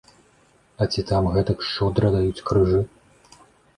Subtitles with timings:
[0.85, 2.81] А ці там гэтак шчодра даюць крыжы?